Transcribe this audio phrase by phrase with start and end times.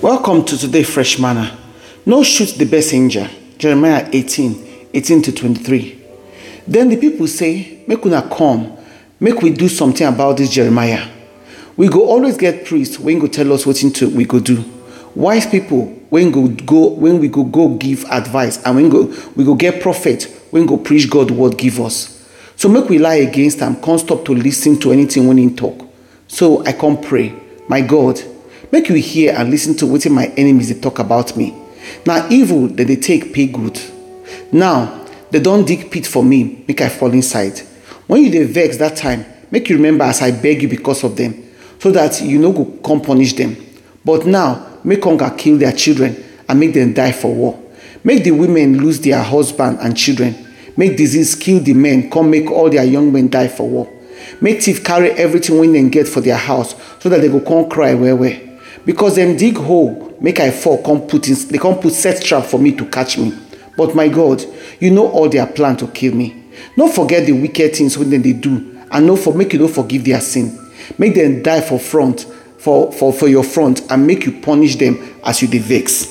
[0.00, 1.58] Welcome to today Fresh Manna.
[2.06, 3.28] No shoot the messenger.
[3.58, 6.00] Jeremiah 18, 18 to 23.
[6.68, 8.76] Then the people say, Make una come,
[9.18, 11.04] make we do something about this Jeremiah.
[11.76, 14.64] We go always get priests when go tell us what to we go do.
[15.16, 19.44] Wise people when go go when we go go give advice and when go we
[19.44, 22.24] go get prophet when go preach God word give us.
[22.54, 25.84] So make we lie against them, can't stop to listen to anything when he talk.
[26.28, 27.34] So I come pray,
[27.68, 28.22] my God,
[28.70, 31.54] make you hear and listen to what my enemies they talk about me.
[32.06, 33.80] Now evil that they take pay good.
[34.52, 37.58] Now they don't dig pit for me, make I fall inside.
[38.06, 41.16] When you dey vex that time, make you remember as I beg you because of
[41.16, 43.56] them, so that you no go come punish them.
[44.04, 47.62] But now make hunger kill their children and make them die for war.
[48.04, 50.46] Make the women lose their husband and children.
[50.76, 53.92] Make disease kill the men, come make all their young men die for war.
[54.40, 57.68] Make thief carry everything when they get for their house, so that they go come
[57.68, 58.47] cry where where.
[58.88, 62.46] Because them dig hole, make I fall, come put in, they come put set trap
[62.46, 63.34] for me to catch me.
[63.76, 64.42] But my God,
[64.80, 66.44] you know all their plan to kill me.
[66.74, 70.06] Don't forget the wicked things when they do, and no for make you don't forgive
[70.06, 70.58] their sin.
[70.96, 72.22] Make them die for front,
[72.56, 76.06] for, for, for your front, and make you punish them as you dey vex.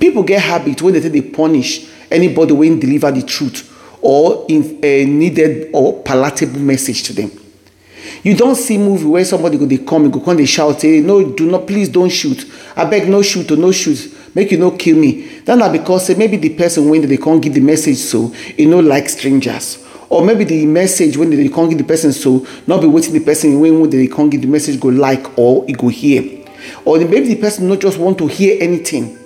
[0.00, 3.70] People get habit when they say they punish anybody when deliver the truth
[4.00, 7.30] or in a needed or palatable message to them.
[8.24, 11.30] You don't see movie where somebody go they come, go come they shout, say, no,
[11.32, 12.50] do not, please don't shoot.
[12.74, 14.12] I beg no shoot or no shoot.
[14.34, 15.40] Make you no kill me.
[15.44, 18.66] Then na because say maybe the person when they can't give the message so you
[18.66, 19.78] know like strangers.
[20.08, 23.20] Or maybe the message when they can't give the person so not be waiting the
[23.20, 26.44] person when they can't give the message go like or it go hear.
[26.84, 29.18] Or maybe the person not just want to hear anything.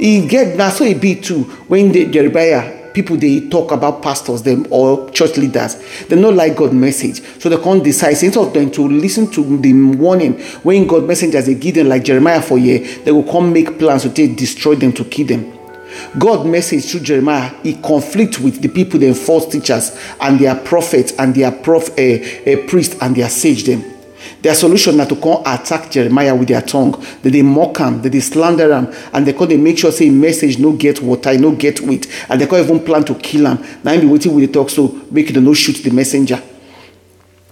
[0.00, 4.42] e get na so e be too when the jeremiah people they talk about pastors
[4.42, 5.76] them or church leaders.
[6.08, 7.20] Dem no like god message.
[7.40, 8.14] So dem come decide.
[8.16, 11.88] Say instead of dem to listen to the warning when god messengers dey give dem
[11.88, 15.26] like jeremiah for here they will come make plans to take destroy them to kill
[15.26, 15.56] them.
[16.18, 21.12] God message through jeremiah e conflict with the people dem false teachers and their prophets
[21.18, 23.99] and their prof uh, uh, priest and their sage dem
[24.42, 26.94] their solution na to come attack jeremiah with their tongue.
[27.22, 30.72] Dey mock him, dey slander him, and they come dey make sure say message no
[30.72, 33.58] get water no get weight and dem come even plan to kill am.
[33.84, 36.40] Na im wetin we dey talk so make dem no shoot the messenger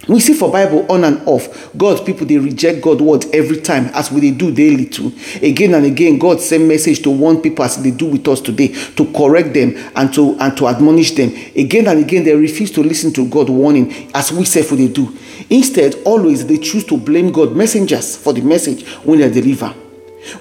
[0.09, 1.71] we see for bible on and off.
[1.77, 5.13] God people dey reject god word every time as we dey do daily too.
[5.41, 8.69] Again and again god send message to warn people as dey do with us today
[8.95, 11.29] to correct them and to and to admonish them.
[11.55, 14.87] Again and again they refuse to lis ten to god warning as we sef dey
[14.87, 15.15] do.
[15.49, 19.73] Instead always they choose to blame god messengers for the message wey dem deliver.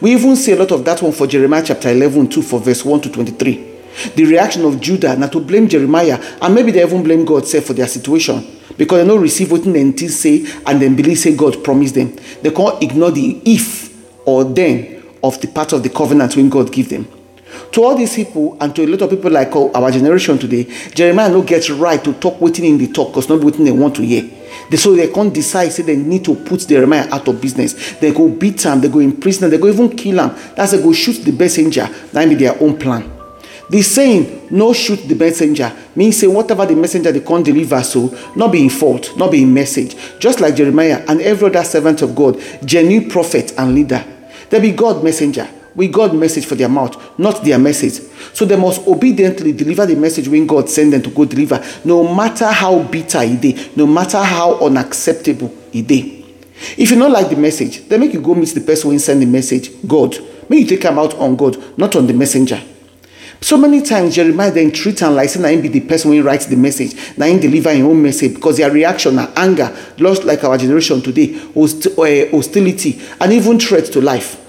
[0.01, 2.85] We even see a lot of that one for jeremiah chapter eleven too for verse
[2.85, 3.75] one to twenty-three.
[4.17, 7.65] The reaction of judah na to blame jeremiah and maybe they even blame god sef
[7.65, 11.35] for their situation because dem no receive wetin dem think say and dem believe say
[11.37, 12.13] god promise dem
[12.43, 13.93] dem come ignore the if
[14.27, 17.07] or then of the part of the covenant wey god give dem
[17.73, 21.29] to all these people and to a lot of people like our generation today jeremiah
[21.29, 24.03] no get right to talk wetin im dey talk because no be dem want to
[24.03, 24.25] hear.
[24.77, 27.95] So they can't decide say they need to put jeremiah out of business.
[28.01, 30.83] They go beat am they go imprison am they go even kill am that's dem
[30.83, 31.89] go shoot the messenger.
[32.15, 33.18] Im be their own plan
[33.71, 38.09] the saying no shoot the messenger means say whatever the messenger dey come deliver so
[38.35, 39.95] not be im fault no be im message.
[40.19, 44.05] Just like jeremiah and every other servant of god genuine prophet and leader.
[44.51, 48.01] Dem be god messenger with god message for their mouth not their message.
[48.33, 52.15] So they must obediently deliver the message when god send them to go deliver no
[52.15, 56.25] matter how bitter e dey no matter how unacceptable e dey.
[56.79, 59.21] If you not like the message then make you go meet the person who send
[59.21, 60.17] the message god.
[60.49, 62.59] May you take am out on god not on the messenger
[63.41, 66.21] so many times jeremiah then treat am like say na him be the person wey
[66.21, 70.25] write the message na him deliver him own message because their reaction na anger lost
[70.25, 74.45] like our generation today host, uh, hostility and even threat to life.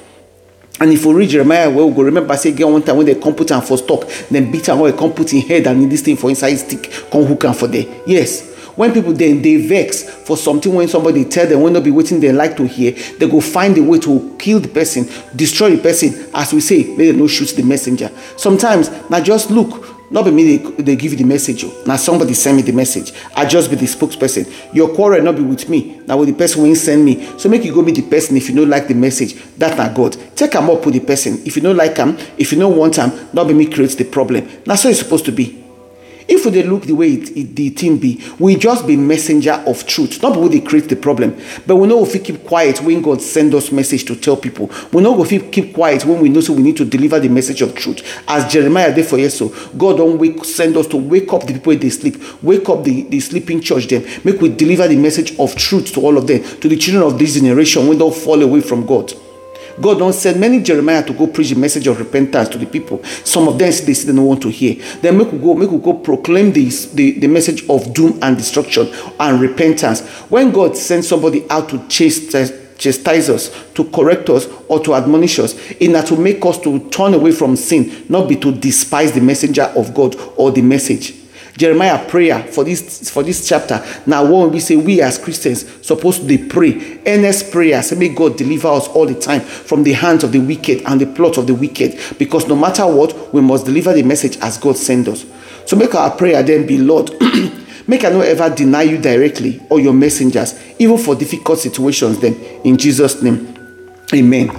[0.81, 3.15] And if we read jeremiah well we go remember say get one time when they
[3.15, 5.89] come put am for stock then beat am well come put him head and in
[5.89, 7.85] this thing for inside stick come hook am for there.
[8.07, 8.48] Yes
[8.79, 12.17] when people then they vex for something when somebody tell dem wey no be waiting
[12.21, 15.03] they like to hear they go find a way to kill the person
[15.35, 16.09] destroy the person.
[16.33, 18.09] As we say make dem no shoot the messenger.
[18.37, 21.97] Sometimes now just look not be me dey dey give you the message o na
[21.97, 23.11] somebody send me the message.
[23.35, 24.47] I just be the spokesperson.
[24.73, 27.25] Your quarrel no be with me na with the person wey send me.
[27.37, 29.33] So make you go meet the person if you no like the message.
[29.57, 30.15] That na god.
[30.37, 31.41] Take am up with the person.
[31.45, 34.05] If you no like am if you no want am no be me create the
[34.05, 34.47] problem.
[34.65, 35.58] Na so e suppose to be
[36.29, 39.85] if we look the way it, it, the thing be we just be messenger of
[39.85, 40.21] truth.
[40.21, 43.21] Not we dey create the problem but we know if we keep quiet when god
[43.21, 44.69] send us message to tell people.
[44.93, 47.29] We know go fit keep quiet when we know so we need to deliver the
[47.29, 48.01] message of truth.
[48.27, 51.53] As jeremiah did for here so god don wake send us to wake up the
[51.53, 52.17] people dey sleep.
[52.43, 54.03] Wake up the the sleeping church dem.
[54.23, 57.17] Make we deliver the message of truth to all of them to the children of
[57.19, 59.13] this generation wey don fall away from god
[59.81, 63.03] God don't send many Jeremiah to go preach the message of repentance to the people.
[63.23, 64.83] Some of them they they don't want to hear.
[65.01, 68.37] Then make we go, make we go proclaim this the, the message of doom and
[68.37, 70.01] destruction and repentance.
[70.29, 72.31] When God sends somebody out to chase
[72.79, 76.89] chastise us, to correct us, or to admonish us, in that to make us to
[76.89, 81.18] turn away from sin, not be to despise the messenger of God or the message.
[81.59, 83.85] Jeremiah prayer for this for this chapter.
[84.05, 88.37] Now, when we say we as Christians supposed to pray, earnest prayer, say may God
[88.37, 91.47] deliver us all the time from the hands of the wicked and the plot of
[91.47, 91.99] the wicked.
[92.17, 95.25] Because no matter what, we must deliver the message as God send us.
[95.65, 97.11] So make our prayer then be Lord.
[97.87, 102.21] make I not ever deny you directly or your messengers, even for difficult situations.
[102.21, 103.53] Then in Jesus' name,
[104.13, 104.49] Amen.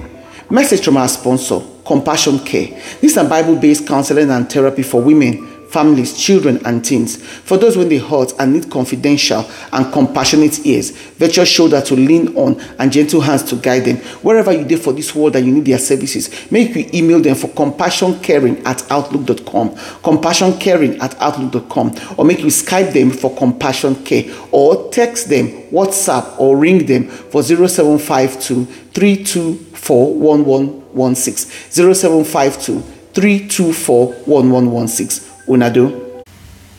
[0.50, 2.66] Message from our sponsor, Compassion Care.
[3.00, 7.16] This is a Bible-based counseling and therapy for women families, children, and teens.
[7.16, 12.36] For those when they hurt and need confidential and compassionate ears, virtual shoulder to lean
[12.36, 13.96] on, and gentle hands to guide them.
[14.22, 17.36] Wherever you did for this world and you need their services, make you email them
[17.36, 19.70] for compassioncaring at outlook.com,
[20.02, 26.38] compassioncaring at outlook.com, or make you Skype them for compassion care, or text them, WhatsApp,
[26.38, 31.50] or ring them for 0752 324 1116.
[31.70, 32.80] 0752
[33.12, 35.29] 324 1116.
[35.50, 36.09] Unadu.